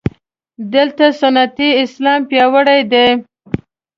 [0.73, 3.07] دلته سنتي اسلام پیاوړی دی.